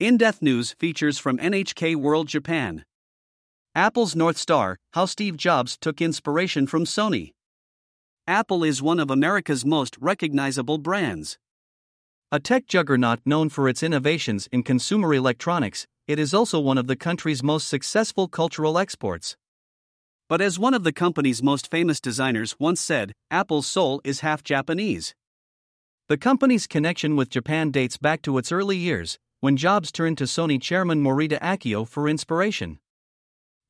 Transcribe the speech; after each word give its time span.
In 0.00 0.16
Depth 0.16 0.40
News 0.40 0.72
features 0.78 1.18
from 1.18 1.36
NHK 1.36 1.94
World 1.94 2.26
Japan. 2.26 2.86
Apple's 3.74 4.16
North 4.16 4.38
Star 4.38 4.78
How 4.94 5.04
Steve 5.04 5.36
Jobs 5.36 5.76
Took 5.78 6.00
Inspiration 6.00 6.66
from 6.66 6.86
Sony. 6.86 7.32
Apple 8.26 8.64
is 8.64 8.80
one 8.80 8.98
of 8.98 9.10
America's 9.10 9.66
most 9.66 9.98
recognizable 10.00 10.78
brands. 10.78 11.36
A 12.32 12.40
tech 12.40 12.66
juggernaut 12.66 13.20
known 13.26 13.50
for 13.50 13.68
its 13.68 13.82
innovations 13.82 14.48
in 14.50 14.62
consumer 14.62 15.12
electronics, 15.12 15.86
it 16.08 16.18
is 16.18 16.32
also 16.32 16.58
one 16.58 16.78
of 16.78 16.86
the 16.86 16.96
country's 16.96 17.42
most 17.42 17.68
successful 17.68 18.26
cultural 18.26 18.78
exports. 18.78 19.36
But 20.30 20.40
as 20.40 20.58
one 20.58 20.72
of 20.72 20.82
the 20.82 20.94
company's 20.94 21.42
most 21.42 21.70
famous 21.70 22.00
designers 22.00 22.56
once 22.58 22.80
said, 22.80 23.12
Apple's 23.30 23.66
soul 23.66 24.00
is 24.02 24.20
half 24.20 24.42
Japanese. 24.42 25.14
The 26.08 26.16
company's 26.16 26.66
connection 26.66 27.16
with 27.16 27.28
Japan 27.28 27.70
dates 27.70 27.98
back 27.98 28.22
to 28.22 28.38
its 28.38 28.50
early 28.50 28.78
years, 28.78 29.18
when 29.40 29.56
Jobs 29.56 29.90
turned 29.90 30.18
to 30.18 30.24
Sony 30.24 30.60
chairman 30.60 31.02
Morita 31.02 31.40
Akio 31.40 31.88
for 31.88 32.08
inspiration. 32.08 32.78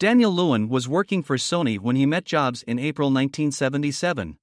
Daniel 0.01 0.33
Lewin 0.33 0.69
was 0.69 0.89
working 0.89 1.23
for 1.23 1.37
Sony 1.37 1.79
when 1.79 1.95
he 1.95 2.07
met 2.07 2.25
Jobs 2.25 2.65
in 2.65 2.79
April 2.79 3.09
1977. 3.09 4.37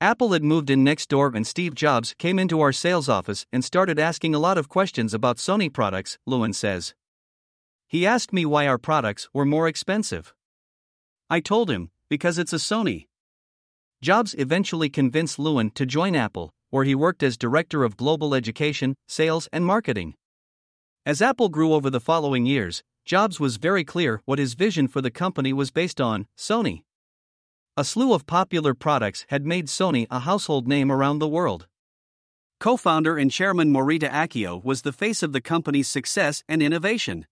Apple 0.00 0.32
had 0.32 0.42
moved 0.42 0.68
in 0.68 0.82
next 0.82 1.08
door, 1.08 1.30
and 1.32 1.46
Steve 1.46 1.76
Jobs 1.76 2.12
came 2.18 2.40
into 2.40 2.60
our 2.60 2.72
sales 2.72 3.08
office 3.08 3.46
and 3.52 3.64
started 3.64 4.00
asking 4.00 4.34
a 4.34 4.40
lot 4.40 4.58
of 4.58 4.68
questions 4.68 5.14
about 5.14 5.36
Sony 5.36 5.72
products, 5.72 6.18
Lewin 6.26 6.52
says. 6.52 6.92
He 7.86 8.04
asked 8.04 8.32
me 8.32 8.44
why 8.44 8.66
our 8.66 8.78
products 8.78 9.28
were 9.32 9.44
more 9.44 9.68
expensive. 9.68 10.34
I 11.30 11.38
told 11.38 11.70
him, 11.70 11.90
because 12.08 12.36
it's 12.36 12.52
a 12.52 12.56
Sony. 12.56 13.06
Jobs 14.00 14.34
eventually 14.36 14.88
convinced 14.88 15.38
Lewin 15.38 15.70
to 15.70 15.86
join 15.86 16.16
Apple, 16.16 16.50
where 16.70 16.82
he 16.82 16.96
worked 16.96 17.22
as 17.22 17.36
Director 17.36 17.84
of 17.84 17.96
Global 17.96 18.34
Education, 18.34 18.96
Sales, 19.06 19.48
and 19.52 19.64
Marketing. 19.64 20.14
As 21.04 21.20
Apple 21.20 21.48
grew 21.48 21.72
over 21.72 21.90
the 21.90 21.98
following 21.98 22.46
years, 22.46 22.84
Jobs 23.04 23.40
was 23.40 23.56
very 23.56 23.82
clear 23.82 24.22
what 24.24 24.38
his 24.38 24.54
vision 24.54 24.86
for 24.86 25.00
the 25.00 25.10
company 25.10 25.52
was 25.52 25.72
based 25.72 26.00
on 26.00 26.28
Sony. 26.38 26.84
A 27.76 27.82
slew 27.82 28.14
of 28.14 28.24
popular 28.24 28.72
products 28.72 29.26
had 29.28 29.44
made 29.44 29.66
Sony 29.66 30.06
a 30.12 30.20
household 30.20 30.68
name 30.68 30.92
around 30.92 31.18
the 31.18 31.26
world. 31.26 31.66
Co 32.60 32.76
founder 32.76 33.16
and 33.16 33.32
chairman 33.32 33.72
Morita 33.72 34.08
Akio 34.08 34.62
was 34.62 34.82
the 34.82 34.92
face 34.92 35.24
of 35.24 35.32
the 35.32 35.40
company's 35.40 35.88
success 35.88 36.44
and 36.48 36.62
innovation. 36.62 37.26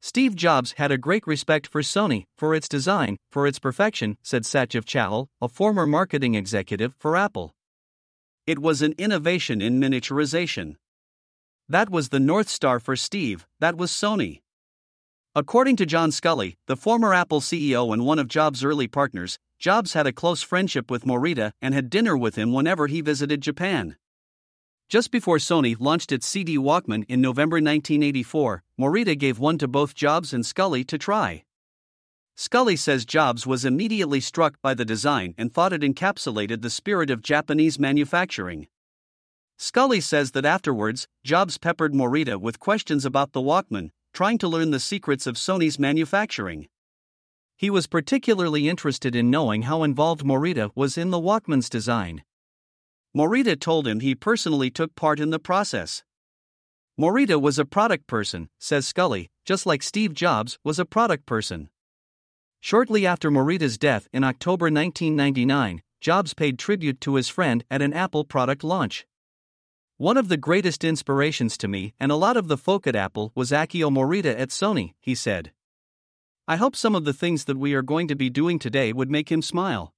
Steve 0.00 0.36
Jobs 0.36 0.74
had 0.76 0.92
a 0.92 0.98
great 0.98 1.26
respect 1.26 1.66
for 1.66 1.82
Sony, 1.82 2.26
for 2.36 2.54
its 2.54 2.68
design, 2.68 3.16
for 3.32 3.48
its 3.48 3.58
perfection, 3.58 4.16
said 4.22 4.44
Satjiv 4.44 4.84
Chahal, 4.84 5.26
a 5.42 5.48
former 5.48 5.88
marketing 5.88 6.36
executive 6.36 6.94
for 7.00 7.16
Apple. 7.16 7.50
It 8.46 8.60
was 8.60 8.80
an 8.80 8.94
innovation 8.96 9.60
in 9.60 9.80
miniaturization. 9.80 10.76
That 11.68 11.90
was 11.90 12.10
the 12.10 12.20
North 12.20 12.48
Star 12.48 12.78
for 12.78 12.94
Steve, 12.94 13.44
that 13.58 13.76
was 13.76 13.90
Sony. 13.90 14.42
According 15.34 15.74
to 15.76 15.86
John 15.86 16.10
Sculley, 16.12 16.54
the 16.66 16.76
former 16.76 17.12
Apple 17.12 17.40
CEO 17.40 17.92
and 17.92 18.06
one 18.06 18.20
of 18.20 18.28
Jobs' 18.28 18.62
early 18.62 18.86
partners, 18.86 19.40
Jobs 19.58 19.94
had 19.94 20.06
a 20.06 20.12
close 20.12 20.42
friendship 20.42 20.92
with 20.92 21.04
Morita 21.04 21.50
and 21.60 21.74
had 21.74 21.90
dinner 21.90 22.16
with 22.16 22.36
him 22.36 22.52
whenever 22.52 22.86
he 22.86 23.00
visited 23.00 23.40
Japan. 23.40 23.96
Just 24.88 25.10
before 25.10 25.38
Sony 25.38 25.74
launched 25.80 26.12
its 26.12 26.28
CD 26.28 26.56
Walkman 26.56 27.04
in 27.08 27.20
November 27.20 27.56
1984, 27.56 28.62
Morita 28.78 29.18
gave 29.18 29.40
one 29.40 29.58
to 29.58 29.66
both 29.66 29.96
Jobs 29.96 30.32
and 30.32 30.44
Sculley 30.44 30.86
to 30.86 30.96
try. 30.96 31.42
Sculley 32.36 32.78
says 32.78 33.04
Jobs 33.04 33.44
was 33.44 33.64
immediately 33.64 34.20
struck 34.20 34.62
by 34.62 34.72
the 34.72 34.84
design 34.84 35.34
and 35.36 35.52
thought 35.52 35.72
it 35.72 35.80
encapsulated 35.80 36.62
the 36.62 36.70
spirit 36.70 37.10
of 37.10 37.22
Japanese 37.22 37.76
manufacturing. 37.76 38.68
Sculley 39.58 40.02
says 40.02 40.32
that 40.32 40.44
afterwards, 40.44 41.08
Jobs 41.24 41.56
peppered 41.58 41.94
Morita 41.94 42.40
with 42.40 42.60
questions 42.60 43.04
about 43.04 43.32
the 43.32 43.40
Walkman, 43.40 43.90
trying 44.12 44.38
to 44.38 44.48
learn 44.48 44.70
the 44.70 44.80
secrets 44.80 45.26
of 45.26 45.36
Sony's 45.36 45.78
manufacturing. 45.78 46.68
He 47.56 47.70
was 47.70 47.86
particularly 47.86 48.68
interested 48.68 49.16
in 49.16 49.30
knowing 49.30 49.62
how 49.62 49.82
involved 49.82 50.24
Morita 50.24 50.70
was 50.74 50.98
in 50.98 51.10
the 51.10 51.20
Walkman's 51.20 51.70
design. 51.70 52.22
Morita 53.16 53.58
told 53.58 53.88
him 53.88 54.00
he 54.00 54.14
personally 54.14 54.70
took 54.70 54.94
part 54.94 55.18
in 55.18 55.30
the 55.30 55.38
process. 55.38 56.02
Morita 57.00 57.40
was 57.40 57.58
a 57.58 57.64
product 57.64 58.06
person, 58.06 58.50
says 58.58 58.86
Sculley, 58.86 59.28
just 59.46 59.64
like 59.64 59.82
Steve 59.82 60.12
Jobs 60.12 60.58
was 60.64 60.78
a 60.78 60.84
product 60.84 61.24
person. 61.24 61.70
Shortly 62.60 63.06
after 63.06 63.30
Morita's 63.30 63.78
death 63.78 64.06
in 64.12 64.22
October 64.22 64.64
1999, 64.66 65.82
Jobs 66.00 66.34
paid 66.34 66.58
tribute 66.58 67.00
to 67.00 67.14
his 67.14 67.28
friend 67.28 67.64
at 67.70 67.80
an 67.80 67.94
Apple 67.94 68.24
product 68.24 68.62
launch. 68.62 69.06
One 69.98 70.18
of 70.18 70.28
the 70.28 70.36
greatest 70.36 70.84
inspirations 70.84 71.56
to 71.56 71.68
me 71.68 71.94
and 71.98 72.12
a 72.12 72.16
lot 72.16 72.36
of 72.36 72.48
the 72.48 72.58
folk 72.58 72.86
at 72.86 72.94
Apple 72.94 73.32
was 73.34 73.50
Akio 73.50 73.90
Morita 73.90 74.38
at 74.38 74.50
Sony, 74.50 74.92
he 75.00 75.14
said. 75.14 75.52
I 76.46 76.56
hope 76.56 76.76
some 76.76 76.94
of 76.94 77.06
the 77.06 77.14
things 77.14 77.46
that 77.46 77.56
we 77.56 77.72
are 77.72 77.80
going 77.80 78.06
to 78.08 78.14
be 78.14 78.28
doing 78.28 78.58
today 78.58 78.92
would 78.92 79.10
make 79.10 79.32
him 79.32 79.40
smile. 79.40 79.94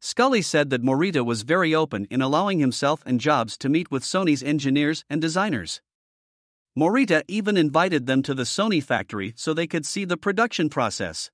Sculley 0.00 0.44
said 0.44 0.70
that 0.70 0.84
Morita 0.84 1.26
was 1.26 1.42
very 1.42 1.74
open 1.74 2.06
in 2.08 2.22
allowing 2.22 2.60
himself 2.60 3.02
and 3.04 3.18
Jobs 3.18 3.58
to 3.58 3.68
meet 3.68 3.90
with 3.90 4.04
Sony's 4.04 4.44
engineers 4.44 5.04
and 5.10 5.20
designers. 5.20 5.82
Morita 6.78 7.24
even 7.26 7.56
invited 7.56 8.06
them 8.06 8.22
to 8.22 8.32
the 8.32 8.44
Sony 8.44 8.80
factory 8.80 9.32
so 9.34 9.52
they 9.52 9.66
could 9.66 9.84
see 9.84 10.04
the 10.04 10.16
production 10.16 10.68
process. 10.68 11.32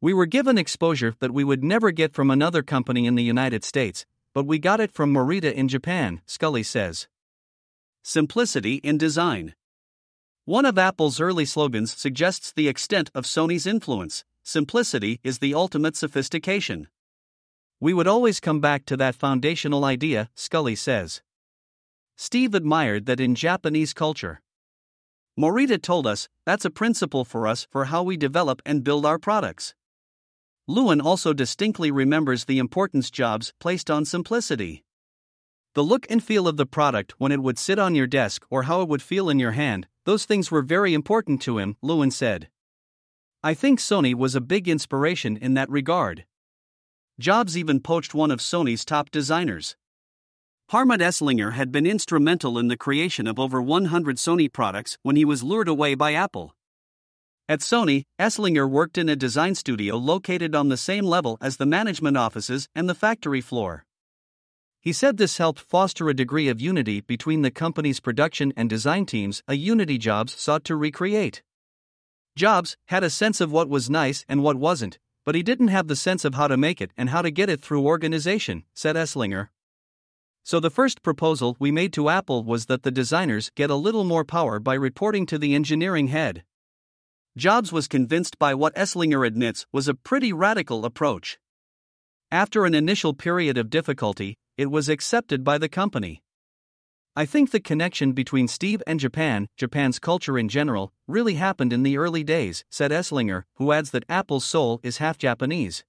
We 0.00 0.14
were 0.14 0.26
given 0.26 0.56
exposure 0.56 1.14
that 1.18 1.34
we 1.34 1.42
would 1.42 1.64
never 1.64 1.90
get 1.90 2.14
from 2.14 2.30
another 2.30 2.62
company 2.62 3.06
in 3.06 3.16
the 3.16 3.24
United 3.24 3.64
States, 3.64 4.06
but 4.36 4.44
we 4.44 4.58
got 4.58 4.80
it 4.80 4.92
from 4.92 5.14
Morita 5.14 5.50
in 5.50 5.66
Japan, 5.66 6.20
Sculley 6.26 6.62
says. 6.62 7.08
Simplicity 8.02 8.74
in 8.84 8.98
design. 8.98 9.54
One 10.44 10.66
of 10.66 10.76
Apple's 10.76 11.22
early 11.22 11.46
slogans 11.46 11.96
suggests 11.96 12.52
the 12.52 12.68
extent 12.68 13.10
of 13.14 13.24
Sony's 13.24 13.66
influence 13.66 14.26
simplicity 14.42 15.20
is 15.24 15.38
the 15.38 15.54
ultimate 15.54 15.96
sophistication. 15.96 16.88
We 17.80 17.94
would 17.94 18.06
always 18.06 18.38
come 18.38 18.60
back 18.60 18.84
to 18.84 18.96
that 18.98 19.14
foundational 19.14 19.86
idea, 19.86 20.28
Sculley 20.36 20.76
says. 20.76 21.22
Steve 22.14 22.54
admired 22.54 23.06
that 23.06 23.20
in 23.20 23.34
Japanese 23.34 23.94
culture. 23.94 24.42
Morita 25.40 25.80
told 25.80 26.06
us 26.06 26.28
that's 26.44 26.66
a 26.66 26.70
principle 26.70 27.24
for 27.24 27.46
us 27.46 27.66
for 27.70 27.86
how 27.86 28.02
we 28.02 28.18
develop 28.18 28.60
and 28.66 28.84
build 28.84 29.06
our 29.06 29.18
products. 29.18 29.74
Lewin 30.68 31.00
also 31.00 31.32
distinctly 31.32 31.92
remembers 31.92 32.44
the 32.44 32.58
importance 32.58 33.08
Jobs 33.08 33.52
placed 33.60 33.88
on 33.88 34.04
simplicity. 34.04 34.82
The 35.74 35.84
look 35.84 36.06
and 36.10 36.20
feel 36.20 36.48
of 36.48 36.56
the 36.56 36.66
product 36.66 37.14
when 37.18 37.30
it 37.30 37.40
would 37.40 37.56
sit 37.56 37.78
on 37.78 37.94
your 37.94 38.08
desk 38.08 38.44
or 38.50 38.64
how 38.64 38.82
it 38.82 38.88
would 38.88 39.02
feel 39.02 39.28
in 39.28 39.38
your 39.38 39.52
hand, 39.52 39.86
those 40.04 40.24
things 40.24 40.50
were 40.50 40.62
very 40.62 40.92
important 40.92 41.40
to 41.42 41.58
him, 41.58 41.76
Lewin 41.82 42.10
said. 42.10 42.48
I 43.44 43.54
think 43.54 43.78
Sony 43.78 44.12
was 44.12 44.34
a 44.34 44.40
big 44.40 44.66
inspiration 44.66 45.36
in 45.36 45.54
that 45.54 45.70
regard. 45.70 46.24
Jobs 47.20 47.56
even 47.56 47.78
poached 47.78 48.12
one 48.12 48.32
of 48.32 48.40
Sony's 48.40 48.84
top 48.84 49.12
designers. 49.12 49.76
Hartmut 50.72 50.98
Esslinger 50.98 51.52
had 51.52 51.70
been 51.70 51.86
instrumental 51.86 52.58
in 52.58 52.66
the 52.66 52.76
creation 52.76 53.28
of 53.28 53.38
over 53.38 53.62
100 53.62 54.16
Sony 54.16 54.52
products 54.52 54.98
when 55.02 55.14
he 55.14 55.24
was 55.24 55.44
lured 55.44 55.68
away 55.68 55.94
by 55.94 56.12
Apple. 56.12 56.55
At 57.48 57.60
Sony, 57.60 58.02
Esslinger 58.18 58.68
worked 58.68 58.98
in 58.98 59.08
a 59.08 59.14
design 59.14 59.54
studio 59.54 59.96
located 59.96 60.56
on 60.56 60.68
the 60.68 60.76
same 60.76 61.04
level 61.04 61.38
as 61.40 61.58
the 61.58 61.66
management 61.66 62.16
offices 62.16 62.68
and 62.74 62.88
the 62.88 62.94
factory 62.94 63.40
floor. 63.40 63.84
He 64.80 64.92
said 64.92 65.16
this 65.16 65.38
helped 65.38 65.60
foster 65.60 66.08
a 66.08 66.14
degree 66.14 66.48
of 66.48 66.60
unity 66.60 67.02
between 67.02 67.42
the 67.42 67.52
company's 67.52 68.00
production 68.00 68.52
and 68.56 68.68
design 68.68 69.06
teams, 69.06 69.44
a 69.46 69.54
unity 69.54 69.96
Jobs 69.96 70.32
sought 70.32 70.64
to 70.64 70.74
recreate. 70.74 71.44
Jobs 72.34 72.76
had 72.86 73.04
a 73.04 73.10
sense 73.10 73.40
of 73.40 73.52
what 73.52 73.68
was 73.68 73.88
nice 73.88 74.24
and 74.28 74.42
what 74.42 74.56
wasn't, 74.56 74.98
but 75.24 75.36
he 75.36 75.42
didn't 75.44 75.68
have 75.68 75.86
the 75.86 75.94
sense 75.94 76.24
of 76.24 76.34
how 76.34 76.48
to 76.48 76.56
make 76.56 76.80
it 76.80 76.90
and 76.96 77.10
how 77.10 77.22
to 77.22 77.30
get 77.30 77.48
it 77.48 77.62
through 77.62 77.86
organization, 77.86 78.64
said 78.74 78.96
Esslinger. 78.96 79.50
So 80.42 80.58
the 80.58 80.70
first 80.70 81.00
proposal 81.04 81.56
we 81.60 81.70
made 81.70 81.92
to 81.92 82.08
Apple 82.08 82.42
was 82.42 82.66
that 82.66 82.82
the 82.82 82.90
designers 82.90 83.52
get 83.54 83.70
a 83.70 83.76
little 83.76 84.04
more 84.04 84.24
power 84.24 84.58
by 84.58 84.74
reporting 84.74 85.26
to 85.26 85.38
the 85.38 85.54
engineering 85.54 86.08
head. 86.08 86.42
Jobs 87.36 87.70
was 87.70 87.86
convinced 87.86 88.38
by 88.38 88.54
what 88.54 88.74
Esslinger 88.74 89.26
admits 89.26 89.66
was 89.70 89.88
a 89.88 89.94
pretty 89.94 90.32
radical 90.32 90.86
approach. 90.86 91.38
After 92.30 92.64
an 92.64 92.74
initial 92.74 93.12
period 93.12 93.58
of 93.58 93.68
difficulty, 93.68 94.38
it 94.56 94.70
was 94.70 94.88
accepted 94.88 95.44
by 95.44 95.58
the 95.58 95.68
company. 95.68 96.22
I 97.14 97.26
think 97.26 97.50
the 97.50 97.60
connection 97.60 98.12
between 98.12 98.48
Steve 98.48 98.82
and 98.86 98.98
Japan, 98.98 99.48
Japan's 99.58 99.98
culture 99.98 100.38
in 100.38 100.48
general, 100.48 100.94
really 101.06 101.34
happened 101.34 101.74
in 101.74 101.82
the 101.82 101.98
early 101.98 102.24
days, 102.24 102.64
said 102.70 102.90
Esslinger, 102.90 103.42
who 103.56 103.70
adds 103.70 103.90
that 103.90 104.06
Apple's 104.08 104.46
soul 104.46 104.80
is 104.82 104.96
half 104.96 105.18
Japanese. 105.18 105.84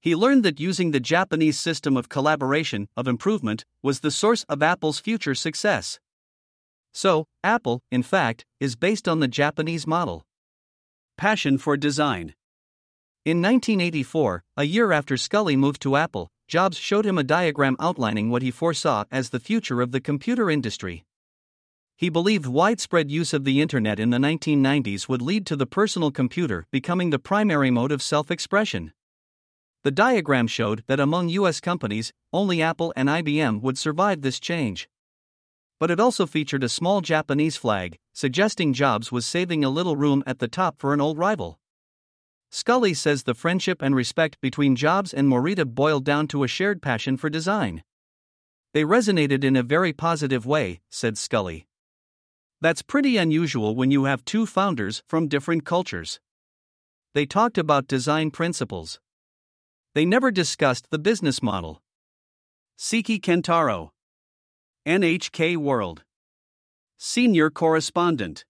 He 0.00 0.16
learned 0.16 0.44
that 0.44 0.58
using 0.58 0.90
the 0.90 0.98
Japanese 0.98 1.58
system 1.58 1.96
of 1.96 2.08
collaboration, 2.08 2.88
of 2.96 3.06
improvement, 3.06 3.64
was 3.80 4.00
the 4.00 4.10
source 4.10 4.42
of 4.48 4.60
Apple's 4.60 4.98
future 4.98 5.36
success. 5.36 6.00
So, 6.92 7.26
Apple, 7.44 7.80
in 7.92 8.02
fact, 8.02 8.44
is 8.58 8.74
based 8.74 9.06
on 9.06 9.20
the 9.20 9.28
Japanese 9.28 9.86
model. 9.86 10.24
Passion 11.18 11.58
for 11.58 11.76
design. 11.76 12.36
In 13.24 13.42
1984, 13.42 14.44
a 14.56 14.62
year 14.62 14.92
after 14.92 15.16
Sculley 15.16 15.56
moved 15.56 15.82
to 15.82 15.96
Apple, 15.96 16.28
Jobs 16.46 16.76
showed 16.76 17.04
him 17.04 17.18
a 17.18 17.24
diagram 17.24 17.74
outlining 17.80 18.30
what 18.30 18.40
he 18.40 18.52
foresaw 18.52 19.02
as 19.10 19.30
the 19.30 19.40
future 19.40 19.80
of 19.80 19.90
the 19.90 20.00
computer 20.00 20.48
industry. 20.48 21.04
He 21.96 22.08
believed 22.08 22.46
widespread 22.46 23.10
use 23.10 23.34
of 23.34 23.42
the 23.42 23.60
internet 23.60 23.98
in 23.98 24.10
the 24.10 24.18
1990s 24.18 25.08
would 25.08 25.20
lead 25.20 25.44
to 25.46 25.56
the 25.56 25.66
personal 25.66 26.12
computer 26.12 26.68
becoming 26.70 27.10
the 27.10 27.18
primary 27.18 27.72
mode 27.72 27.90
of 27.90 28.00
self 28.00 28.30
expression. 28.30 28.92
The 29.82 29.90
diagram 29.90 30.46
showed 30.46 30.84
that 30.86 31.00
among 31.00 31.30
US 31.30 31.58
companies, 31.60 32.12
only 32.32 32.62
Apple 32.62 32.92
and 32.94 33.08
IBM 33.08 33.60
would 33.60 33.76
survive 33.76 34.22
this 34.22 34.38
change. 34.38 34.88
But 35.80 35.90
it 35.90 36.00
also 36.00 36.26
featured 36.26 36.64
a 36.64 36.68
small 36.68 37.00
Japanese 37.00 37.56
flag, 37.56 37.98
suggesting 38.12 38.72
Jobs 38.72 39.12
was 39.12 39.24
saving 39.24 39.64
a 39.64 39.70
little 39.70 39.96
room 39.96 40.24
at 40.26 40.40
the 40.40 40.48
top 40.48 40.78
for 40.78 40.92
an 40.92 41.00
old 41.00 41.18
rival. 41.18 41.60
Sculley 42.50 42.96
says 42.96 43.22
the 43.22 43.34
friendship 43.34 43.82
and 43.82 43.94
respect 43.94 44.40
between 44.40 44.74
Jobs 44.74 45.12
and 45.12 45.28
Morita 45.28 45.66
boiled 45.66 46.04
down 46.04 46.26
to 46.28 46.44
a 46.44 46.48
shared 46.48 46.80
passion 46.80 47.16
for 47.16 47.28
design. 47.28 47.84
They 48.72 48.84
resonated 48.84 49.44
in 49.44 49.54
a 49.54 49.62
very 49.62 49.92
positive 49.92 50.46
way, 50.46 50.80
said 50.90 51.14
Sculley. 51.14 51.66
That's 52.60 52.82
pretty 52.82 53.16
unusual 53.16 53.76
when 53.76 53.90
you 53.90 54.04
have 54.04 54.24
two 54.24 54.46
founders 54.46 55.02
from 55.06 55.28
different 55.28 55.64
cultures. 55.64 56.18
They 57.14 57.24
talked 57.24 57.56
about 57.56 57.86
design 57.86 58.30
principles. 58.30 58.98
They 59.94 60.04
never 60.04 60.30
discussed 60.30 60.90
the 60.90 60.98
business 60.98 61.42
model. 61.42 61.82
Siki 62.78 63.20
Kentaro, 63.20 63.90
NHK 64.88 65.58
World. 65.58 66.02
Senior 66.96 67.50
Correspondent. 67.50 68.46